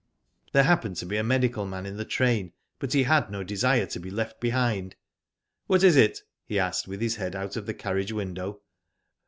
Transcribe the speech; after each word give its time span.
There 0.53 0.63
happened 0.63 0.95
to 0.95 1.05
be 1.05 1.17
a 1.17 1.23
medical 1.23 1.67
man 1.67 1.85
in 1.85 1.95
the 1.97 2.05
train, 2.05 2.53
but 2.79 2.93
he 2.93 3.03
had 3.03 3.29
no 3.29 3.43
desire 3.43 3.85
to 3.85 3.99
be 3.99 4.09
left 4.09 4.39
behind. 4.41 4.95
''What 5.69 5.83
is 5.83 5.95
it?'* 5.95 6.21
he 6.43 6.57
asked, 6.57 6.87
with 6.87 7.01
his 7.01 7.17
head 7.17 7.35
out 7.35 7.55
of 7.55 7.67
the 7.67 7.75
carriage 7.75 8.11
window. 8.11 8.61